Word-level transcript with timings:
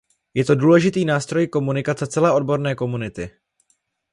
Je 0.33 0.45
to 0.45 0.55
důležitý 0.55 1.05
nástroj 1.05 1.47
komunikace 1.47 2.07
celé 2.07 2.33
odborné 2.33 2.75
komunity. 2.75 3.31